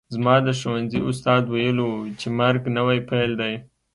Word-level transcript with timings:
زما 0.15 0.35
د 0.45 0.47
ښوونځي 0.59 0.99
استاد 1.09 1.43
ویلي 1.47 1.83
وو 1.85 2.09
چې 2.19 2.27
مرګ 2.39 2.61
نوی 2.77 2.99
پیل 3.09 3.31
دی 3.41 3.53